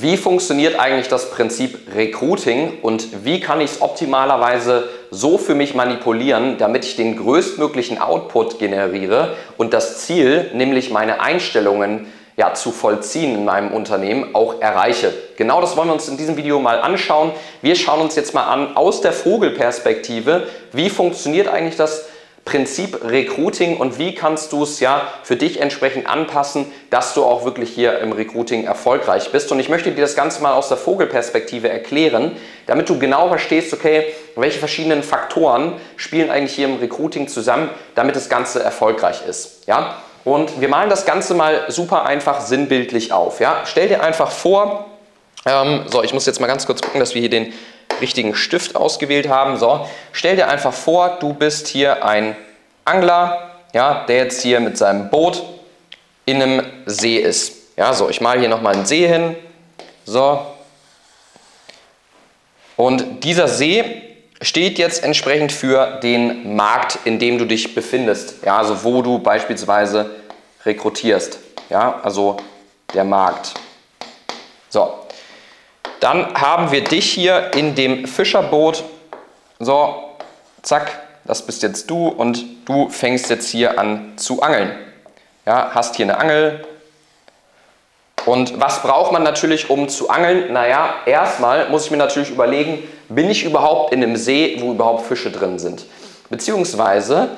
Wie 0.00 0.16
funktioniert 0.16 0.80
eigentlich 0.80 1.08
das 1.08 1.30
Prinzip 1.30 1.94
Recruiting 1.94 2.78
und 2.80 3.22
wie 3.26 3.38
kann 3.38 3.60
ich 3.60 3.72
es 3.72 3.82
optimalerweise 3.82 4.88
so 5.10 5.36
für 5.36 5.54
mich 5.54 5.74
manipulieren, 5.74 6.56
damit 6.56 6.86
ich 6.86 6.96
den 6.96 7.18
größtmöglichen 7.18 8.00
Output 8.00 8.58
generiere 8.58 9.36
und 9.58 9.74
das 9.74 9.98
Ziel, 9.98 10.50
nämlich 10.54 10.90
meine 10.90 11.20
Einstellungen 11.20 12.06
ja, 12.38 12.54
zu 12.54 12.70
vollziehen 12.70 13.34
in 13.34 13.44
meinem 13.44 13.72
Unternehmen, 13.72 14.34
auch 14.34 14.62
erreiche. 14.62 15.12
Genau 15.36 15.60
das 15.60 15.76
wollen 15.76 15.88
wir 15.88 15.92
uns 15.92 16.08
in 16.08 16.16
diesem 16.16 16.38
Video 16.38 16.60
mal 16.60 16.80
anschauen. 16.80 17.32
Wir 17.60 17.76
schauen 17.76 18.00
uns 18.00 18.16
jetzt 18.16 18.32
mal 18.32 18.44
an 18.44 18.78
aus 18.78 19.02
der 19.02 19.12
Vogelperspektive, 19.12 20.46
wie 20.72 20.88
funktioniert 20.88 21.48
eigentlich 21.48 21.76
das 21.76 22.06
Prinzip 22.50 23.04
Recruiting 23.04 23.76
und 23.76 23.96
wie 24.00 24.12
kannst 24.12 24.52
du 24.52 24.64
es 24.64 24.80
ja 24.80 25.06
für 25.22 25.36
dich 25.36 25.60
entsprechend 25.60 26.08
anpassen, 26.08 26.66
dass 26.90 27.14
du 27.14 27.22
auch 27.22 27.44
wirklich 27.44 27.70
hier 27.70 28.00
im 28.00 28.10
Recruiting 28.10 28.64
erfolgreich 28.64 29.30
bist. 29.30 29.52
Und 29.52 29.60
ich 29.60 29.68
möchte 29.68 29.92
dir 29.92 30.00
das 30.00 30.16
Ganze 30.16 30.42
mal 30.42 30.54
aus 30.54 30.66
der 30.66 30.76
Vogelperspektive 30.76 31.68
erklären, 31.68 32.36
damit 32.66 32.88
du 32.88 32.98
genau 32.98 33.28
verstehst, 33.28 33.72
okay, 33.72 34.04
welche 34.34 34.58
verschiedenen 34.58 35.04
Faktoren 35.04 35.74
spielen 35.94 36.28
eigentlich 36.28 36.56
hier 36.56 36.66
im 36.66 36.78
Recruiting 36.78 37.28
zusammen, 37.28 37.70
damit 37.94 38.16
das 38.16 38.28
Ganze 38.28 38.60
erfolgreich 38.60 39.24
ist. 39.28 39.68
Ja? 39.68 39.98
Und 40.24 40.60
wir 40.60 40.68
malen 40.68 40.90
das 40.90 41.06
Ganze 41.06 41.34
mal 41.34 41.66
super 41.68 42.04
einfach 42.04 42.40
sinnbildlich 42.40 43.12
auf. 43.12 43.38
Ja? 43.38 43.62
Stell 43.64 43.86
dir 43.86 44.02
einfach 44.02 44.32
vor, 44.32 44.86
ähm, 45.46 45.84
so, 45.86 46.02
ich 46.02 46.12
muss 46.12 46.26
jetzt 46.26 46.40
mal 46.40 46.48
ganz 46.48 46.66
kurz 46.66 46.82
gucken, 46.82 46.98
dass 46.98 47.14
wir 47.14 47.20
hier 47.20 47.30
den 47.30 47.54
richtigen 48.00 48.34
Stift 48.34 48.76
ausgewählt 48.76 49.28
haben. 49.28 49.56
So, 49.56 49.86
stell 50.12 50.36
dir 50.36 50.48
einfach 50.48 50.72
vor, 50.72 51.18
du 51.20 51.34
bist 51.34 51.68
hier 51.68 52.04
ein 52.04 52.36
Angler, 52.84 53.50
ja, 53.72 54.04
der 54.06 54.16
jetzt 54.16 54.42
hier 54.42 54.60
mit 54.60 54.76
seinem 54.76 55.10
Boot 55.10 55.42
in 56.26 56.42
einem 56.42 56.66
See 56.86 57.18
ist. 57.18 57.76
Ja, 57.76 57.92
so, 57.92 58.08
ich 58.08 58.20
male 58.20 58.40
hier 58.40 58.48
nochmal 58.48 58.74
einen 58.74 58.86
See 58.86 59.06
hin. 59.06 59.36
So. 60.04 60.46
Und 62.76 63.24
dieser 63.24 63.48
See 63.48 64.02
steht 64.42 64.78
jetzt 64.78 65.04
entsprechend 65.04 65.52
für 65.52 66.00
den 66.02 66.56
Markt, 66.56 66.98
in 67.04 67.18
dem 67.18 67.38
du 67.38 67.44
dich 67.44 67.74
befindest. 67.74 68.44
Ja, 68.44 68.58
also 68.58 68.84
wo 68.84 69.02
du 69.02 69.18
beispielsweise 69.18 70.10
rekrutierst. 70.64 71.38
Ja, 71.68 72.00
also 72.02 72.38
der 72.94 73.04
Markt. 73.04 73.54
So, 74.68 74.94
dann 76.00 76.34
haben 76.34 76.72
wir 76.72 76.82
dich 76.82 77.10
hier 77.10 77.52
in 77.54 77.74
dem 77.74 78.06
Fischerboot. 78.06 78.84
So, 79.58 79.94
zack, 80.62 80.98
das 81.24 81.44
bist 81.44 81.62
jetzt 81.62 81.88
du 81.90 82.08
und 82.08 82.44
du 82.64 82.88
fängst 82.88 83.30
jetzt 83.30 83.50
hier 83.50 83.78
an 83.78 84.14
zu 84.16 84.42
angeln. 84.42 84.72
Ja, 85.46 85.70
hast 85.74 85.96
hier 85.96 86.06
eine 86.06 86.18
Angel. 86.18 86.64
Und 88.26 88.60
was 88.60 88.82
braucht 88.82 89.12
man 89.12 89.22
natürlich, 89.22 89.70
um 89.70 89.88
zu 89.88 90.10
angeln? 90.10 90.52
Naja, 90.52 90.94
erstmal 91.06 91.68
muss 91.68 91.86
ich 91.86 91.90
mir 91.90 91.96
natürlich 91.96 92.30
überlegen, 92.30 92.82
bin 93.08 93.30
ich 93.30 93.44
überhaupt 93.44 93.92
in 93.92 94.02
einem 94.02 94.16
See, 94.16 94.56
wo 94.60 94.72
überhaupt 94.72 95.06
Fische 95.06 95.30
drin 95.30 95.58
sind? 95.58 95.86
Beziehungsweise 96.28 97.28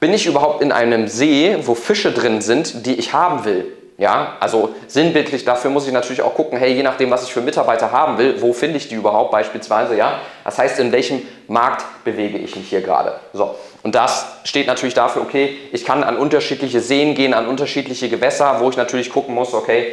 bin 0.00 0.12
ich 0.12 0.26
überhaupt 0.26 0.62
in 0.62 0.72
einem 0.72 1.08
See, 1.08 1.56
wo 1.62 1.74
Fische 1.74 2.12
drin 2.12 2.40
sind, 2.40 2.86
die 2.86 2.94
ich 2.94 3.12
haben 3.12 3.44
will? 3.44 3.66
Ja, 4.02 4.36
also 4.40 4.74
sinnbildlich 4.88 5.44
dafür 5.44 5.70
muss 5.70 5.86
ich 5.86 5.92
natürlich 5.92 6.22
auch 6.22 6.34
gucken, 6.34 6.58
hey, 6.58 6.72
je 6.72 6.82
nachdem, 6.82 7.12
was 7.12 7.22
ich 7.22 7.32
für 7.32 7.40
Mitarbeiter 7.40 7.92
haben 7.92 8.18
will, 8.18 8.42
wo 8.42 8.52
finde 8.52 8.76
ich 8.76 8.88
die 8.88 8.96
überhaupt 8.96 9.30
beispielsweise, 9.30 9.96
ja? 9.96 10.18
Das 10.42 10.58
heißt, 10.58 10.80
in 10.80 10.90
welchem 10.90 11.22
Markt 11.46 11.84
bewege 12.02 12.36
ich 12.36 12.56
mich 12.56 12.68
hier 12.68 12.80
gerade? 12.80 13.20
So. 13.32 13.54
Und 13.84 13.94
das 13.94 14.26
steht 14.42 14.66
natürlich 14.66 14.94
dafür, 14.94 15.22
okay, 15.22 15.56
ich 15.70 15.84
kann 15.84 16.02
an 16.02 16.16
unterschiedliche 16.16 16.80
Seen 16.80 17.14
gehen, 17.14 17.32
an 17.32 17.46
unterschiedliche 17.46 18.08
Gewässer, 18.08 18.56
wo 18.58 18.70
ich 18.70 18.76
natürlich 18.76 19.08
gucken 19.08 19.36
muss, 19.36 19.54
okay, 19.54 19.92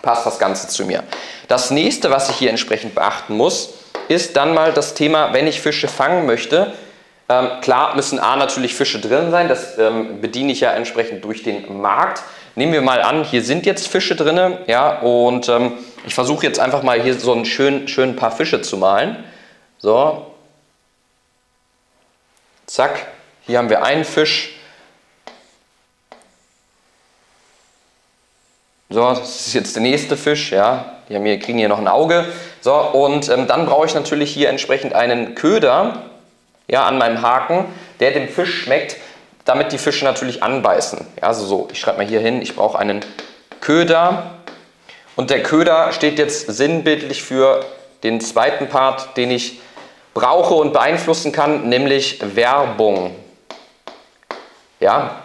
passt 0.00 0.24
das 0.24 0.38
Ganze 0.38 0.68
zu 0.68 0.84
mir. 0.84 1.02
Das 1.48 1.72
nächste, 1.72 2.12
was 2.12 2.30
ich 2.30 2.36
hier 2.36 2.50
entsprechend 2.50 2.94
beachten 2.94 3.36
muss, 3.36 3.74
ist 4.06 4.36
dann 4.36 4.54
mal 4.54 4.72
das 4.72 4.94
Thema, 4.94 5.32
wenn 5.32 5.48
ich 5.48 5.60
Fische 5.60 5.88
fangen 5.88 6.24
möchte, 6.24 6.72
ähm, 7.28 7.48
klar 7.62 7.94
müssen 7.96 8.20
A 8.20 8.36
natürlich 8.36 8.74
Fische 8.74 9.00
drin 9.00 9.32
sein, 9.32 9.48
das 9.48 9.78
ähm, 9.78 10.20
bediene 10.20 10.52
ich 10.52 10.60
ja 10.60 10.72
entsprechend 10.72 11.24
durch 11.24 11.42
den 11.42 11.80
Markt. 11.80 12.22
Nehmen 12.56 12.72
wir 12.72 12.82
mal 12.82 13.00
an, 13.02 13.24
hier 13.24 13.42
sind 13.42 13.64
jetzt 13.64 13.86
Fische 13.88 14.16
drin, 14.16 14.58
ja, 14.66 14.98
und 15.00 15.48
ähm, 15.48 15.72
ich 16.04 16.14
versuche 16.14 16.44
jetzt 16.46 16.58
einfach 16.58 16.82
mal 16.82 17.00
hier 17.00 17.18
so 17.18 17.32
ein 17.32 17.44
schön, 17.44 17.86
schön 17.86 18.16
paar 18.16 18.32
Fische 18.32 18.60
zu 18.60 18.76
malen. 18.76 19.24
So. 19.78 20.34
Zack, 22.66 23.06
hier 23.46 23.58
haben 23.58 23.70
wir 23.70 23.82
einen 23.84 24.04
Fisch. 24.04 24.56
So, 28.88 29.00
das 29.10 29.46
ist 29.46 29.54
jetzt 29.54 29.76
der 29.76 29.82
nächste 29.82 30.16
Fisch, 30.16 30.50
ja. 30.50 30.96
Die 31.08 31.14
haben 31.14 31.24
hier, 31.24 31.38
kriegen 31.38 31.58
hier 31.58 31.68
noch 31.68 31.78
ein 31.78 31.88
Auge. 31.88 32.26
So, 32.60 32.74
und 32.74 33.28
ähm, 33.28 33.46
dann 33.46 33.66
brauche 33.66 33.86
ich 33.86 33.94
natürlich 33.94 34.32
hier 34.32 34.48
entsprechend 34.48 34.92
einen 34.94 35.36
Köder 35.36 36.02
ja, 36.66 36.86
an 36.86 36.98
meinem 36.98 37.22
Haken, 37.22 37.66
der 38.00 38.10
dem 38.10 38.28
Fisch 38.28 38.62
schmeckt 38.62 38.96
damit 39.50 39.72
die 39.72 39.78
Fische 39.78 40.04
natürlich 40.04 40.44
anbeißen. 40.44 41.04
Also 41.20 41.44
so, 41.44 41.68
ich 41.72 41.80
schreibe 41.80 41.98
mal 41.98 42.06
hier 42.06 42.20
hin, 42.20 42.40
ich 42.40 42.54
brauche 42.54 42.78
einen 42.78 43.00
Köder. 43.60 44.30
Und 45.16 45.30
der 45.30 45.42
Köder 45.42 45.90
steht 45.90 46.20
jetzt 46.20 46.46
sinnbildlich 46.46 47.24
für 47.24 47.64
den 48.04 48.20
zweiten 48.20 48.68
Part, 48.68 49.16
den 49.16 49.32
ich 49.32 49.60
brauche 50.14 50.54
und 50.54 50.72
beeinflussen 50.72 51.32
kann, 51.32 51.68
nämlich 51.68 52.20
Werbung. 52.36 53.16
Ja, 54.78 55.16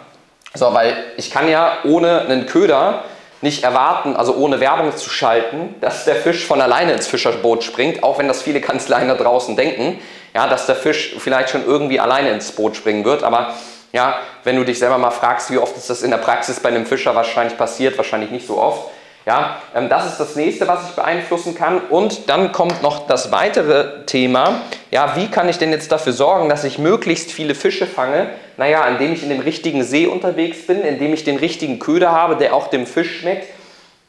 so, 0.54 0.74
weil 0.74 0.96
ich 1.16 1.30
kann 1.30 1.48
ja 1.48 1.78
ohne 1.84 2.22
einen 2.22 2.46
Köder 2.46 3.04
nicht 3.42 3.62
erwarten, 3.62 4.16
also 4.16 4.34
ohne 4.34 4.58
Werbung 4.58 4.96
zu 4.96 5.08
schalten, 5.08 5.76
dass 5.80 6.04
der 6.04 6.16
Fisch 6.16 6.44
von 6.46 6.60
alleine 6.60 6.94
ins 6.94 7.06
Fischerboot 7.06 7.62
springt, 7.62 8.02
auch 8.02 8.18
wenn 8.18 8.26
das 8.26 8.42
viele 8.42 8.60
Kanzleien 8.60 9.06
da 9.06 9.14
draußen 9.14 9.54
denken, 9.54 10.00
ja, 10.34 10.48
dass 10.48 10.66
der 10.66 10.74
Fisch 10.74 11.14
vielleicht 11.18 11.50
schon 11.50 11.64
irgendwie 11.64 12.00
alleine 12.00 12.30
ins 12.30 12.50
Boot 12.50 12.76
springen 12.76 13.04
wird, 13.04 13.22
aber 13.22 13.54
ja, 13.96 14.18
wenn 14.44 14.56
du 14.56 14.64
dich 14.64 14.78
selber 14.78 14.98
mal 14.98 15.10
fragst, 15.10 15.50
wie 15.50 15.56
oft 15.56 15.74
ist 15.76 15.88
das 15.88 16.02
in 16.02 16.10
der 16.10 16.18
Praxis 16.18 16.60
bei 16.60 16.68
einem 16.68 16.84
Fischer 16.84 17.14
wahrscheinlich 17.14 17.56
passiert, 17.56 17.96
wahrscheinlich 17.96 18.30
nicht 18.30 18.46
so 18.46 18.58
oft. 18.58 18.90
Ja, 19.24 19.56
ähm, 19.74 19.88
das 19.88 20.06
ist 20.06 20.18
das 20.18 20.36
nächste, 20.36 20.68
was 20.68 20.90
ich 20.90 20.94
beeinflussen 20.94 21.54
kann. 21.54 21.80
Und 21.80 22.28
dann 22.28 22.52
kommt 22.52 22.82
noch 22.82 23.08
das 23.08 23.32
weitere 23.32 24.04
Thema. 24.04 24.60
Ja, 24.90 25.16
wie 25.16 25.28
kann 25.28 25.48
ich 25.48 25.58
denn 25.58 25.70
jetzt 25.70 25.90
dafür 25.90 26.12
sorgen, 26.12 26.48
dass 26.48 26.62
ich 26.62 26.78
möglichst 26.78 27.32
viele 27.32 27.54
Fische 27.54 27.86
fange? 27.86 28.28
Naja, 28.58 28.86
indem 28.86 29.14
ich 29.14 29.22
in 29.22 29.30
dem 29.30 29.40
richtigen 29.40 29.82
See 29.82 30.06
unterwegs 30.06 30.66
bin, 30.66 30.82
indem 30.82 31.14
ich 31.14 31.24
den 31.24 31.38
richtigen 31.38 31.78
Köder 31.78 32.12
habe, 32.12 32.36
der 32.36 32.54
auch 32.54 32.68
dem 32.68 32.86
Fisch 32.86 33.20
schmeckt. 33.20 33.48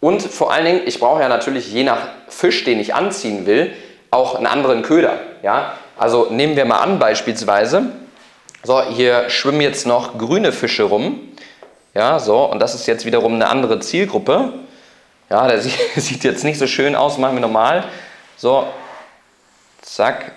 Und 0.02 0.22
vor 0.22 0.52
allen 0.52 0.66
Dingen, 0.66 0.82
ich 0.86 1.00
brauche 1.00 1.22
ja 1.22 1.30
natürlich 1.30 1.72
je 1.72 1.84
nach 1.84 2.10
Fisch, 2.28 2.66
den 2.66 2.80
ich 2.80 2.94
anziehen 2.94 3.48
will, 3.48 3.72
auch 4.12 4.36
einen 4.36 4.46
anderen 4.46 4.84
Köder. 4.84 5.14
Ja, 5.42 5.74
also 5.98 6.28
nehmen 6.30 6.58
wir 6.58 6.66
mal 6.66 6.82
an 6.82 7.00
beispielsweise, 7.00 7.88
so, 8.64 8.82
hier 8.84 9.30
schwimmen 9.30 9.62
jetzt 9.62 9.86
noch 9.86 10.18
grüne 10.18 10.52
Fische 10.52 10.84
rum. 10.84 11.20
Ja, 11.94 12.20
so, 12.20 12.44
und 12.46 12.60
das 12.60 12.76
ist 12.76 12.86
jetzt 12.86 13.06
wiederum 13.06 13.36
eine 13.36 13.48
andere 13.48 13.80
Zielgruppe. 13.80 14.54
Ja, 15.30 15.48
der 15.48 15.62
sieht 15.96 16.24
jetzt 16.24 16.44
nicht 16.44 16.60
so 16.60 16.68
schön 16.68 16.96
aus, 16.96 17.18
machen 17.18 17.36
wir 17.36 17.42
normal. 17.42 17.86
So, 18.36 18.68
zack. 19.82 20.32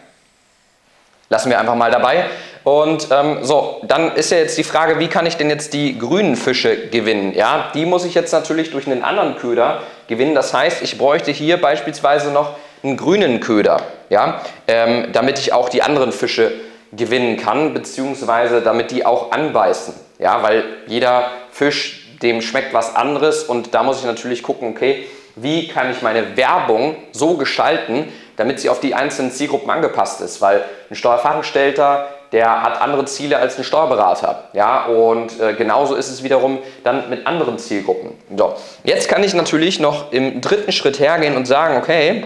Lassen 1.28 1.50
wir 1.50 1.60
einfach 1.60 1.74
mal 1.74 1.90
dabei. 1.90 2.26
Und 2.64 3.08
ähm, 3.10 3.38
so, 3.42 3.80
dann 3.84 4.14
ist 4.16 4.30
ja 4.30 4.38
jetzt 4.38 4.58
die 4.58 4.64
Frage, 4.64 4.98
wie 4.98 5.08
kann 5.08 5.24
ich 5.26 5.36
denn 5.36 5.48
jetzt 5.48 5.72
die 5.72 5.98
grünen 5.98 6.36
Fische 6.36 6.88
gewinnen? 6.88 7.34
Ja, 7.34 7.70
die 7.74 7.86
muss 7.86 8.04
ich 8.04 8.14
jetzt 8.14 8.32
natürlich 8.32 8.70
durch 8.70 8.86
einen 8.86 9.02
anderen 9.02 9.36
Köder 9.36 9.82
gewinnen. 10.08 10.34
Das 10.34 10.52
heißt, 10.52 10.82
ich 10.82 10.98
bräuchte 10.98 11.30
hier 11.30 11.60
beispielsweise 11.60 12.30
noch 12.30 12.56
einen 12.82 12.96
grünen 12.96 13.40
Köder, 13.40 13.82
ja, 14.08 14.42
ähm, 14.66 15.08
damit 15.12 15.38
ich 15.38 15.52
auch 15.52 15.68
die 15.68 15.82
anderen 15.82 16.12
Fische 16.12 16.52
gewinnen 16.92 17.36
kann, 17.36 17.72
beziehungsweise 17.72 18.62
damit 18.62 18.90
die 18.90 19.06
auch 19.06 19.32
anbeißen. 19.32 19.94
Ja, 20.18 20.42
weil 20.42 20.64
jeder 20.86 21.30
Fisch, 21.50 22.08
dem 22.22 22.42
schmeckt 22.42 22.74
was 22.74 22.94
anderes 22.94 23.44
und 23.44 23.74
da 23.74 23.82
muss 23.82 24.00
ich 24.00 24.04
natürlich 24.04 24.42
gucken, 24.42 24.68
okay, 24.68 25.06
wie 25.36 25.68
kann 25.68 25.90
ich 25.90 26.02
meine 26.02 26.36
Werbung 26.36 26.96
so 27.12 27.36
gestalten, 27.36 28.12
damit 28.36 28.60
sie 28.60 28.68
auf 28.68 28.80
die 28.80 28.94
einzelnen 28.94 29.30
Zielgruppen 29.30 29.70
angepasst 29.70 30.20
ist, 30.20 30.40
weil 30.40 30.64
ein 30.90 30.94
Steuerfachangestellter, 30.94 32.08
der 32.32 32.62
hat 32.62 32.80
andere 32.80 33.04
Ziele 33.06 33.38
als 33.38 33.58
ein 33.58 33.64
Steuerberater. 33.64 34.44
Ja, 34.52 34.86
und 34.86 35.40
äh, 35.40 35.54
genauso 35.54 35.94
ist 35.94 36.10
es 36.10 36.22
wiederum 36.22 36.58
dann 36.84 37.10
mit 37.10 37.26
anderen 37.26 37.58
Zielgruppen. 37.58 38.12
So, 38.36 38.54
jetzt 38.84 39.08
kann 39.08 39.24
ich 39.24 39.34
natürlich 39.34 39.80
noch 39.80 40.12
im 40.12 40.40
dritten 40.40 40.72
Schritt 40.72 41.00
hergehen 41.00 41.36
und 41.36 41.46
sagen, 41.46 41.76
okay, 41.76 42.24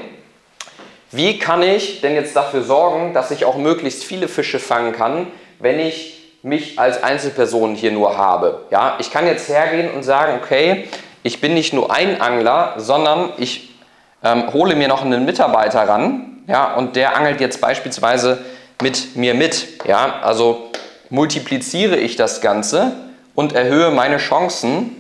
wie 1.17 1.39
kann 1.39 1.63
ich 1.63 2.01
denn 2.01 2.15
jetzt 2.15 2.35
dafür 2.35 2.63
sorgen, 2.63 3.15
dass 3.15 3.31
ich 3.31 3.45
auch 3.45 3.57
möglichst 3.57 4.05
viele 4.05 4.29
Fische 4.29 4.59
fangen 4.59 4.93
kann, 4.93 5.29
wenn 5.61 5.79
ich 5.79 6.21
mich 6.43 6.79
als 6.79 7.03
Einzelperson 7.03 7.75
hier 7.75 7.93
nur 7.93 8.19
habe? 8.19 8.63
Ja, 8.71 8.97
ich 8.99 9.11
kann 9.11 9.27
jetzt 9.27 9.49
hergehen 9.49 9.91
und 9.91 10.03
sagen, 10.03 10.39
okay, 10.43 10.89
ich 11.23 11.41
bin 11.41 11.55
nicht 11.55 11.73
nur 11.73 11.93
ein 11.93 12.21
Angler, 12.21 12.75
sondern 12.77 13.33
ich 13.39 13.75
ähm, 14.23 14.53
hole 14.53 14.75
mir 14.75 14.89
noch 14.89 15.03
einen 15.03 15.25
Mitarbeiter 15.25 15.89
ran, 15.89 16.43
ja, 16.47 16.75
und 16.75 16.97
der 16.97 17.17
angelt 17.17 17.41
jetzt 17.41 17.61
beispielsweise 17.61 18.39
mit 18.83 19.17
mir 19.17 19.35
mit, 19.35 19.87
ja, 19.87 20.21
also 20.23 20.71
multipliziere 21.09 21.97
ich 21.97 22.17
das 22.17 22.41
Ganze 22.41 22.93
und 23.35 23.55
erhöhe 23.55 23.91
meine 23.91 24.19
Chancen, 24.19 24.97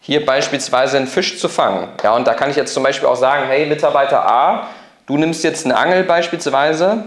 hier 0.00 0.24
beispielsweise 0.24 0.96
einen 0.96 1.06
Fisch 1.06 1.38
zu 1.38 1.48
fangen. 1.48 1.88
Ja, 2.02 2.16
und 2.16 2.26
da 2.26 2.34
kann 2.34 2.50
ich 2.50 2.56
jetzt 2.56 2.72
zum 2.72 2.82
Beispiel 2.82 3.06
auch 3.06 3.16
sagen, 3.16 3.44
hey 3.48 3.66
Mitarbeiter 3.66 4.24
A, 4.26 4.68
du 5.10 5.18
nimmst 5.18 5.42
jetzt 5.42 5.64
eine 5.64 5.76
Angel 5.76 6.04
beispielsweise 6.04 7.02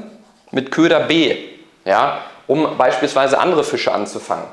mit 0.51 0.71
Köder 0.71 0.99
B, 0.99 1.37
ja, 1.85 2.17
um 2.47 2.77
beispielsweise 2.77 3.39
andere 3.39 3.63
Fische 3.63 3.93
anzufangen. 3.93 4.43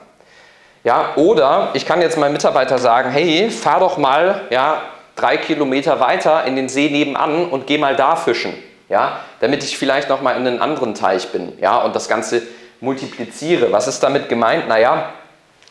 Ja, 0.85 1.15
oder 1.17 1.71
ich 1.75 1.85
kann 1.85 2.01
jetzt 2.01 2.17
meinem 2.17 2.33
Mitarbeiter 2.33 2.79
sagen, 2.79 3.11
hey, 3.11 3.51
fahr 3.51 3.81
doch 3.81 3.99
mal 3.99 4.43
ja, 4.51 4.83
drei 5.17 5.37
Kilometer 5.37 5.99
weiter 5.99 6.45
in 6.45 6.55
den 6.55 6.69
See 6.69 6.91
nebenan 6.91 7.49
und 7.49 7.67
geh 7.67 7.77
mal 7.77 7.97
da 7.97 8.15
fischen. 8.15 8.55
Ja, 8.89 9.21
damit 9.41 9.65
ich 9.65 9.77
vielleicht 9.77 10.09
noch 10.09 10.23
mal 10.23 10.37
in 10.37 10.47
einen 10.47 10.61
anderen 10.61 10.95
Teich 10.95 11.29
bin. 11.33 11.53
Ja, 11.61 11.79
und 11.79 11.95
das 11.95 12.09
Ganze 12.09 12.43
multipliziere. 12.81 13.73
Was 13.73 13.89
ist 13.89 14.01
damit 14.01 14.29
gemeint? 14.29 14.69
Naja, 14.69 15.11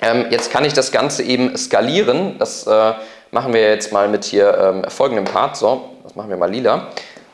ähm, 0.01 0.25
jetzt 0.29 0.51
kann 0.51 0.65
ich 0.65 0.73
das 0.73 0.91
Ganze 0.91 1.23
eben 1.23 1.57
skalieren. 1.57 2.37
Das 2.39 2.67
äh, 2.67 2.93
machen 3.31 3.53
wir 3.53 3.61
jetzt 3.61 3.91
mal 3.93 4.07
mit 4.09 4.25
hier 4.25 4.57
ähm, 4.57 4.89
folgendem 4.89 5.25
Part. 5.25 5.57
So, 5.57 5.95
das 6.03 6.15
machen 6.15 6.29
wir 6.29 6.37
mal 6.37 6.51
lila. 6.51 6.87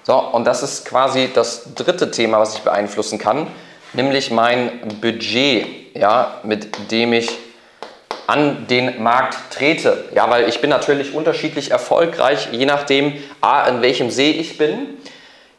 So, 0.06 0.19
und 0.19 0.46
das 0.46 0.62
ist 0.62 0.86
quasi 0.86 1.31
das 1.34 1.74
dritte 1.74 2.12
Thema, 2.12 2.40
was 2.40 2.56
ich 2.56 2.62
beeinflussen 2.62 3.18
kann, 3.18 3.48
nämlich 3.94 4.30
mein 4.30 5.00
Budget, 5.02 5.96
ja, 5.96 6.42
mit 6.44 6.92
dem 6.92 7.12
ich 7.13 7.31
an 8.28 8.68
den 8.68 9.02
Markt 9.02 9.36
trete. 9.50 10.06
Ja, 10.13 10.30
weil 10.30 10.48
ich 10.48 10.62
bin 10.62 10.69
natürlich 10.69 11.16
unterschiedlich 11.16 11.72
erfolgreich, 11.72 12.50
je 12.52 12.68
nachdem, 12.68 13.13
A, 13.42 13.68
in 13.68 13.81
welchem 13.81 14.12
See 14.12 14.30
ich 14.30 14.60
bin, 14.60 14.98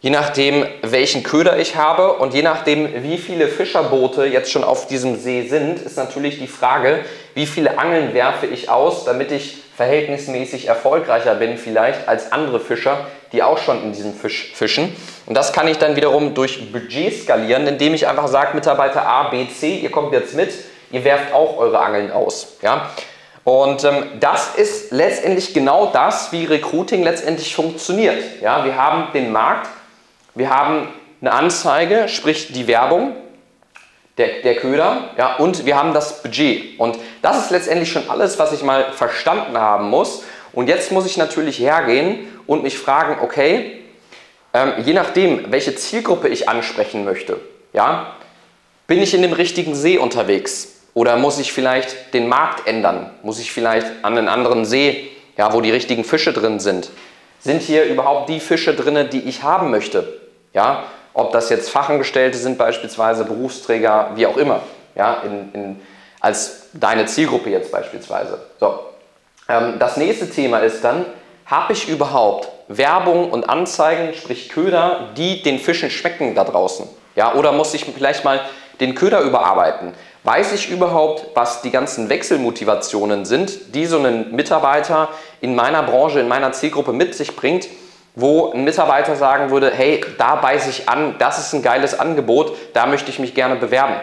je 0.01 0.11
nachdem, 0.11 0.67
welchen 0.83 1.23
Köder 1.23 1.59
ich 1.59 1.77
habe 1.77 2.15
und 2.15 2.35
je 2.35 2.43
nachdem, 2.43 3.03
wie 3.03 3.19
viele 3.19 3.49
Fischerboote 3.49 4.27
jetzt 4.27 4.51
schon 4.51 4.65
auf 4.65 4.87
diesem 4.87 5.17
See 5.17 5.49
sind, 5.49 5.81
ist 5.81 5.97
natürlich 5.97 6.39
die 6.39 6.47
Frage, 6.47 7.01
wie 7.35 7.47
viele 7.47 7.79
Angeln 7.79 8.15
werfe 8.15 8.47
ich 8.47 8.71
aus, 8.71 9.05
damit 9.05 9.33
ich 9.33 9.63
verhältnismäßig 9.77 10.69
erfolgreicher 10.69 11.35
bin 11.35 11.59
vielleicht 11.59 12.09
als 12.09 12.33
andere 12.33 12.61
Fischer, 12.61 13.07
die 13.33 13.43
auch 13.43 13.59
schon 13.59 13.83
in 13.83 13.93
diesem 13.93 14.15
Fisch 14.15 14.53
fischen. 14.55 14.95
Und 15.27 15.35
das 15.35 15.53
kann 15.53 15.69
ich 15.69 15.79
dann 15.79 15.97
wiederum 15.97 16.35
durch 16.35 16.73
Budget 16.73 17.23
skalieren, 17.23 17.67
indem 17.67 17.93
ich 17.93 18.07
einfach 18.07 18.29
sage, 18.29 18.55
Mitarbeiter 18.55 19.07
A, 19.07 19.29
B, 19.29 19.47
C, 19.49 19.77
ihr 19.77 19.91
kommt 19.91 20.13
jetzt 20.13 20.35
mit, 20.35 20.51
ihr 20.91 21.05
werft 21.05 21.35
auch 21.35 21.59
eure 21.59 21.81
Angeln 21.81 22.11
aus. 22.11 22.57
Ja? 22.63 22.91
Und 23.45 23.85
ähm, 23.85 24.05
das 24.19 24.55
ist 24.57 24.93
letztendlich 24.93 25.53
genau 25.53 25.91
das, 25.93 26.33
wie 26.33 26.47
Recruiting 26.47 27.03
letztendlich 27.03 27.55
funktioniert. 27.55 28.41
Ja? 28.41 28.65
Wir 28.65 28.77
haben 28.77 29.13
den 29.13 29.31
Markt, 29.31 29.69
wir 30.37 30.51
haben 30.51 30.89
eine 31.21 31.33
Anzeige, 31.33 32.09
sprich 32.09 32.53
die 32.53 32.67
Werbung, 32.69 33.15
der, 34.19 34.43
der 34.43 34.57
Köder, 34.57 35.11
ja, 35.19 35.37
und 35.37 35.67
wir 35.67 35.77
haben 35.77 35.93
das 35.93 36.23
Budget. 36.23 36.79
Und 36.79 36.99
das 37.23 37.39
ist 37.39 37.51
letztendlich 37.51 37.91
schon 37.91 38.09
alles, 38.09 38.39
was 38.39 38.53
ich 38.53 38.63
mal 38.63 38.93
verstanden 38.93 39.59
haben 39.59 39.91
muss. 39.91 40.25
Und 40.53 40.69
jetzt 40.69 40.93
muss 40.93 41.07
ich 41.07 41.17
natürlich 41.17 41.59
hergehen 41.59 42.27
und 42.47 42.63
mich 42.63 42.79
fragen, 42.79 43.17
okay, 43.23 43.83
ähm, 44.55 44.73
je 44.85 44.95
nachdem, 44.95 45.51
welche 45.51 45.75
Zielgruppe 45.75 46.29
ich 46.29 46.49
ansprechen 46.49 47.05
möchte, 47.05 47.41
ja, 47.73 48.15
bin 48.87 49.03
ich 49.03 49.13
in 49.15 49.23
dem 49.23 49.33
richtigen 49.33 49.75
See 49.75 49.99
unterwegs? 49.99 50.83
Oder 50.95 51.17
muss 51.17 51.39
ich 51.39 51.53
vielleicht 51.53 52.15
den 52.15 52.29
Markt 52.29 52.67
ändern? 52.67 53.11
Muss 53.23 53.39
ich 53.39 53.53
vielleicht 53.53 53.87
an 54.03 54.17
einen 54.17 54.29
anderen 54.29 54.65
See, 54.65 55.11
ja, 55.37 55.53
wo 55.53 55.61
die 55.61 55.71
richtigen 55.71 56.05
Fische 56.05 56.33
drin 56.33 56.59
sind? 56.59 56.91
Sind 57.41 57.61
hier 57.61 57.85
überhaupt 57.85 58.31
die 58.31 58.41
Fische 58.41 58.75
drin, 58.75 59.09
die 59.13 59.21
ich 59.21 59.43
haben 59.43 59.71
möchte? 59.71 60.26
Ja, 60.57 60.85
ob 61.13 61.33
das 61.33 61.51
jetzt 61.51 61.69
Fachangestellte 61.69 62.39
sind, 62.39 62.57
beispielsweise 62.57 63.27
Berufsträger, 63.27 64.13
wie 64.15 64.27
auch 64.27 64.39
immer, 64.39 64.61
ja, 64.95 65.19
in, 65.23 65.53
in, 65.53 65.81
als 66.19 66.71
deine 66.73 67.05
Zielgruppe 67.05 67.51
jetzt 67.51 67.71
beispielsweise. 67.71 68.41
So. 68.59 68.81
Ähm, 69.51 69.75
das 69.79 69.99
nächste 69.99 70.31
Thema 70.31 70.61
ist 70.61 70.83
dann, 70.83 71.05
habe 71.45 71.75
ich 71.75 71.91
überhaupt 71.91 72.49
Werbung 72.69 73.31
und 73.31 73.51
Anzeigen, 73.51 74.15
sprich 74.15 74.49
Köder, 74.49 75.11
die 75.15 75.43
den 75.43 75.59
Fischen 75.59 75.91
schmecken 75.91 76.35
da 76.35 76.45
draußen? 76.45 76.89
Ja, 77.17 77.35
oder 77.35 77.53
muss 77.53 77.75
ich 77.75 77.85
vielleicht 77.85 78.25
mal 78.25 78.41
den 78.81 78.95
Köder 78.95 79.21
überarbeiten? 79.21 79.93
Weiß 80.25 80.55
ich 80.55 80.71
überhaupt, 80.71 81.27
was 81.35 81.61
die 81.61 81.71
ganzen 81.71 82.09
Wechselmotivationen 82.09 83.27
sind, 83.27 83.75
die 83.75 83.85
so 83.85 83.99
ein 83.99 84.35
Mitarbeiter 84.35 85.11
in 85.43 85.55
meiner 85.55 85.83
Branche, 85.83 86.21
in 86.21 86.29
meiner 86.29 86.53
Zielgruppe 86.53 86.95
mit 86.95 87.15
sich 87.15 87.37
bringt, 87.37 87.69
wo 88.17 88.51
ein 88.51 88.65
Mitarbeiter 88.65 89.15
sagen 89.15 89.51
würde, 89.51 89.71
hey, 89.73 90.03
da 90.19 90.37
beiße 90.37 90.71
ich 90.71 90.89
an, 90.89 91.17
das 91.19 91.39
ist 91.39 91.53
ein 91.53 91.63
geiles 91.63 91.99
Angebot, 91.99 92.57
da 92.73 92.87
möchte 92.87 93.11
ich 93.11 93.19
mich 93.19 93.35
gerne 93.35 93.57
bewerben. 93.57 93.95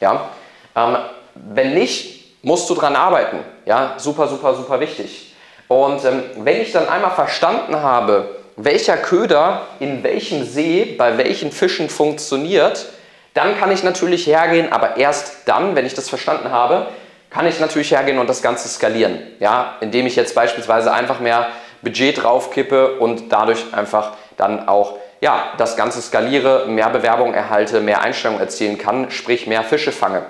Ja? 0.00 0.30
Ähm, 0.74 0.96
wenn 1.34 1.74
nicht, 1.74 2.44
musst 2.44 2.70
du 2.70 2.74
dran 2.74 2.94
arbeiten. 2.94 3.38
Ja? 3.66 3.94
Super, 3.98 4.28
super, 4.28 4.54
super 4.54 4.78
wichtig. 4.78 5.34
Und 5.66 6.04
ähm, 6.04 6.22
wenn 6.38 6.60
ich 6.60 6.70
dann 6.70 6.88
einmal 6.88 7.10
verstanden 7.10 7.82
habe, 7.82 8.36
welcher 8.54 8.96
Köder 8.96 9.62
in 9.80 10.04
welchem 10.04 10.44
See 10.44 10.94
bei 10.96 11.18
welchen 11.18 11.50
Fischen 11.50 11.90
funktioniert, 11.90 12.86
dann 13.34 13.58
kann 13.58 13.72
ich 13.72 13.82
natürlich 13.82 14.28
hergehen, 14.28 14.72
aber 14.72 14.96
erst 14.96 15.46
dann, 15.46 15.74
wenn 15.74 15.84
ich 15.84 15.92
das 15.92 16.08
verstanden 16.08 16.52
habe, 16.52 16.86
kann 17.30 17.46
ich 17.46 17.58
natürlich 17.60 17.90
hergehen 17.90 18.18
und 18.18 18.30
das 18.30 18.40
Ganze 18.40 18.68
skalieren. 18.68 19.18
Ja, 19.40 19.74
indem 19.80 20.06
ich 20.06 20.16
jetzt 20.16 20.34
beispielsweise 20.34 20.92
einfach 20.92 21.18
mehr 21.18 21.48
Budget 21.86 22.22
draufkippe 22.22 22.98
und 22.98 23.32
dadurch 23.32 23.72
einfach 23.72 24.12
dann 24.36 24.68
auch 24.68 24.94
ja, 25.20 25.44
das 25.56 25.76
Ganze 25.76 26.02
skaliere, 26.02 26.66
mehr 26.66 26.90
Bewerbungen 26.90 27.32
erhalte, 27.32 27.80
mehr 27.80 28.02
Einstellungen 28.02 28.40
erzielen 28.40 28.76
kann, 28.76 29.10
sprich 29.10 29.46
mehr 29.46 29.62
Fische 29.62 29.92
fange. 29.92 30.22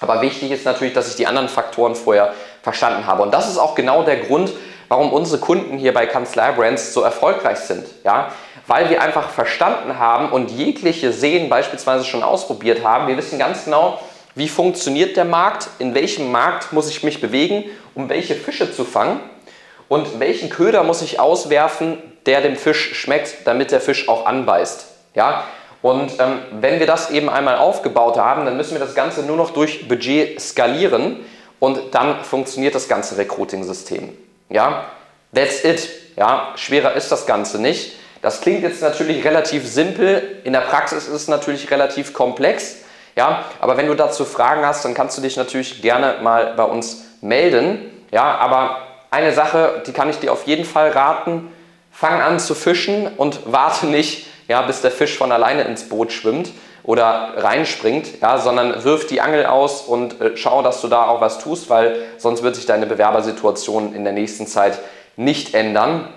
Aber 0.00 0.22
wichtig 0.22 0.50
ist 0.50 0.64
natürlich, 0.64 0.94
dass 0.94 1.08
ich 1.08 1.16
die 1.16 1.26
anderen 1.26 1.48
Faktoren 1.48 1.94
vorher 1.94 2.32
verstanden 2.62 3.06
habe. 3.06 3.22
Und 3.22 3.34
das 3.34 3.50
ist 3.50 3.58
auch 3.58 3.74
genau 3.74 4.02
der 4.02 4.16
Grund, 4.16 4.52
warum 4.88 5.12
unsere 5.12 5.40
Kunden 5.40 5.76
hier 5.76 5.92
bei 5.92 6.06
Kanzlei 6.06 6.52
Brands 6.52 6.94
so 6.94 7.02
erfolgreich 7.02 7.58
sind. 7.58 7.86
Ja? 8.04 8.30
weil 8.66 8.90
wir 8.90 9.02
einfach 9.02 9.30
verstanden 9.30 9.98
haben 9.98 10.30
und 10.30 10.50
jegliche 10.50 11.12
Seen 11.12 11.48
beispielsweise 11.48 12.04
schon 12.04 12.22
ausprobiert 12.22 12.84
haben. 12.84 13.08
Wir 13.08 13.16
wissen 13.16 13.38
ganz 13.38 13.64
genau, 13.64 14.00
wie 14.34 14.48
funktioniert 14.48 15.16
der 15.16 15.24
Markt, 15.24 15.68
in 15.78 15.94
welchem 15.94 16.32
Markt 16.32 16.72
muss 16.72 16.88
ich 16.88 17.02
mich 17.02 17.20
bewegen, 17.20 17.64
um 17.94 18.08
welche 18.08 18.34
Fische 18.34 18.72
zu 18.72 18.84
fangen 18.84 19.20
und 19.94 20.18
welchen 20.18 20.50
Köder 20.50 20.82
muss 20.82 21.02
ich 21.02 21.20
auswerfen, 21.20 21.98
der 22.26 22.40
dem 22.40 22.56
Fisch 22.56 22.96
schmeckt, 22.96 23.46
damit 23.46 23.70
der 23.70 23.80
Fisch 23.80 24.08
auch 24.08 24.26
anbeißt. 24.26 24.86
Ja? 25.14 25.44
Und 25.82 26.18
ähm, 26.18 26.40
wenn 26.50 26.80
wir 26.80 26.88
das 26.88 27.10
eben 27.10 27.30
einmal 27.30 27.58
aufgebaut 27.58 28.16
haben, 28.16 28.44
dann 28.44 28.56
müssen 28.56 28.72
wir 28.72 28.80
das 28.80 28.96
Ganze 28.96 29.22
nur 29.22 29.36
noch 29.36 29.50
durch 29.50 29.86
Budget 29.86 30.40
skalieren 30.40 31.24
und 31.60 31.94
dann 31.94 32.24
funktioniert 32.24 32.74
das 32.74 32.88
ganze 32.88 33.16
Recruiting-System. 33.18 34.08
Ja? 34.48 34.86
That's 35.32 35.62
it. 35.62 35.88
Ja? 36.16 36.48
Schwerer 36.56 36.94
ist 36.94 37.12
das 37.12 37.24
Ganze 37.24 37.60
nicht. 37.60 37.92
Das 38.20 38.40
klingt 38.40 38.64
jetzt 38.64 38.82
natürlich 38.82 39.24
relativ 39.24 39.64
simpel, 39.64 40.40
in 40.42 40.54
der 40.54 40.62
Praxis 40.62 41.06
ist 41.06 41.14
es 41.14 41.28
natürlich 41.28 41.70
relativ 41.70 42.14
komplex. 42.14 42.78
Ja, 43.14 43.44
aber 43.60 43.76
wenn 43.76 43.86
du 43.86 43.94
dazu 43.94 44.24
Fragen 44.24 44.66
hast, 44.66 44.84
dann 44.84 44.94
kannst 44.94 45.16
du 45.16 45.22
dich 45.22 45.36
natürlich 45.36 45.82
gerne 45.82 46.16
mal 46.20 46.54
bei 46.56 46.64
uns 46.64 47.04
melden. 47.20 47.92
Ja, 48.10 48.38
aber 48.38 48.83
eine 49.14 49.32
Sache, 49.32 49.82
die 49.86 49.92
kann 49.92 50.10
ich 50.10 50.18
dir 50.18 50.32
auf 50.32 50.46
jeden 50.46 50.64
Fall 50.64 50.90
raten: 50.90 51.48
Fang 51.92 52.20
an 52.20 52.40
zu 52.40 52.54
fischen 52.54 53.06
und 53.16 53.40
warte 53.46 53.86
nicht, 53.86 54.26
ja, 54.48 54.62
bis 54.62 54.80
der 54.80 54.90
Fisch 54.90 55.16
von 55.16 55.30
alleine 55.30 55.62
ins 55.62 55.88
Boot 55.88 56.12
schwimmt 56.12 56.50
oder 56.82 57.34
reinspringt, 57.36 58.20
ja, 58.20 58.38
sondern 58.38 58.84
wirf 58.84 59.06
die 59.06 59.20
Angel 59.20 59.46
aus 59.46 59.82
und 59.82 60.20
äh, 60.20 60.36
schau, 60.36 60.62
dass 60.62 60.80
du 60.80 60.88
da 60.88 61.06
auch 61.06 61.20
was 61.20 61.38
tust, 61.38 61.70
weil 61.70 61.96
sonst 62.18 62.42
wird 62.42 62.56
sich 62.56 62.66
deine 62.66 62.86
Bewerbersituation 62.86 63.94
in 63.94 64.04
der 64.04 64.12
nächsten 64.12 64.46
Zeit 64.46 64.78
nicht 65.16 65.54
ändern. 65.54 66.08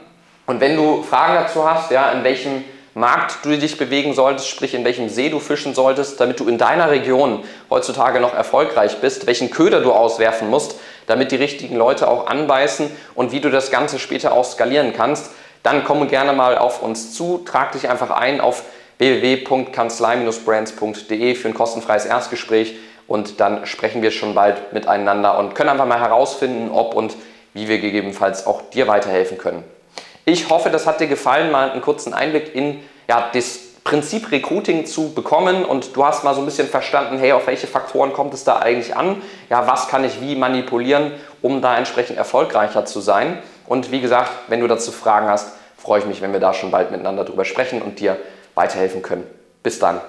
Und 0.48 0.60
wenn 0.60 0.76
du 0.76 1.04
Fragen 1.04 1.36
dazu 1.36 1.70
hast, 1.70 1.92
ja, 1.92 2.12
in 2.12 2.24
welchem 2.24 2.66
Markt 2.96 3.46
du 3.46 3.56
dich 3.56 3.78
bewegen 3.78 4.16
solltest, 4.16 4.50
sprich 4.50 4.74
in 4.74 4.84
welchem 4.84 5.08
See 5.08 5.30
du 5.30 5.40
fischen 5.40 5.76
solltest, 5.76 6.20
damit 6.20 6.40
du 6.40 6.48
in 6.48 6.58
deiner 6.58 6.90
Region 6.90 7.44
heutzutage 7.70 8.20
noch 8.20 8.34
erfolgreich 8.34 8.98
bist, 9.02 9.28
welchen 9.28 9.52
Köder 9.52 9.82
du 9.82 9.92
auswerfen 9.92 10.50
musst, 10.50 10.80
damit 11.08 11.32
die 11.32 11.38
richtigen 11.38 11.76
Leute 11.76 12.08
auch 12.08 12.28
anbeißen 12.28 12.92
und 13.16 13.32
wie 13.32 13.40
du 13.40 13.50
das 13.50 13.72
Ganze 13.72 13.98
später 13.98 14.34
auch 14.34 14.46
skalieren 14.46 14.94
kannst, 14.94 15.32
dann 15.64 15.84
komme 15.84 16.06
gerne 16.08 16.34
mal 16.34 16.58
auf 16.58 16.84
uns 16.84 17.14
zu, 17.14 17.40
trag 17.40 17.72
dich 17.72 17.90
einfach 17.90 18.12
ein 18.12 18.40
auf 18.40 18.64
www.kanzlei-brands.de 19.00 21.36
für 21.36 21.48
ein 21.48 21.54
kostenfreies 21.54 22.06
Erstgespräch 22.06 22.76
und 23.08 23.40
dann 23.40 23.66
sprechen 23.66 24.02
wir 24.02 24.12
schon 24.12 24.36
bald 24.36 24.74
miteinander 24.74 25.40
und 25.40 25.56
können 25.56 25.70
einfach 25.70 25.88
mal 25.88 26.00
herausfinden, 26.00 26.72
ob 26.72 26.94
und 26.94 27.16
wie 27.54 27.68
wir 27.68 27.80
gegebenenfalls 27.80 28.46
auch 28.46 28.62
dir 28.70 28.88
weiterhelfen 28.88 29.38
können. 29.38 29.64
Ich 30.26 30.50
hoffe, 30.50 30.70
das 30.70 30.86
hat 30.86 31.00
dir 31.00 31.08
gefallen, 31.08 31.52
mal 31.52 31.72
einen 31.72 31.82
kurzen 31.82 32.14
Einblick 32.14 32.54
in 32.54 32.84
ja, 33.08 33.30
das 33.34 33.60
Prinzip 33.88 34.34
Recruiting 34.34 34.86
zu 34.86 35.14
bekommen 35.14 35.64
und 35.64 35.96
du 35.96 36.06
hast 36.06 36.26
mal 36.26 36.36
so 36.36 36.42
ein 36.42 36.46
bisschen 36.46 36.68
verstanden, 36.68 37.18
hey, 37.20 37.32
auf 37.32 37.48
welche 37.48 37.68
Faktoren 37.68 38.12
kommt 38.12 38.34
es 38.34 38.44
da 38.44 38.60
eigentlich 38.60 38.98
an? 38.98 39.22
Ja, 39.50 39.66
was 39.66 39.88
kann 39.88 40.04
ich 40.04 40.20
wie 40.20 40.36
manipulieren, 40.36 41.14
um 41.42 41.62
da 41.62 41.78
entsprechend 41.78 42.18
erfolgreicher 42.18 42.84
zu 42.84 43.00
sein? 43.00 43.38
Und 43.66 43.90
wie 43.94 44.02
gesagt, 44.02 44.30
wenn 44.50 44.60
du 44.60 44.68
dazu 44.68 44.92
Fragen 44.92 45.30
hast, 45.30 45.54
freue 45.78 46.00
ich 46.00 46.06
mich, 46.06 46.22
wenn 46.22 46.34
wir 46.34 46.42
da 46.42 46.54
schon 46.54 46.70
bald 46.70 46.92
miteinander 46.92 47.24
drüber 47.24 47.46
sprechen 47.46 47.82
und 47.82 48.02
dir 48.02 48.18
weiterhelfen 48.56 49.02
können. 49.02 49.26
Bis 49.64 49.80
dann. 49.80 50.02